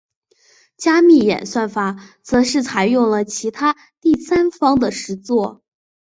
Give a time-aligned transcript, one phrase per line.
[0.77, 5.61] 加密演算法则是采用了其他第三方的实作。